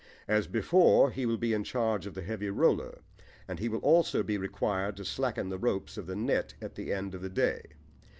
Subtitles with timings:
[0.27, 3.03] As before, he will be in charge of the heavy roller,
[3.47, 6.91] and he will also be required to slacken the ropes of the net at the
[6.91, 7.61] end of the day.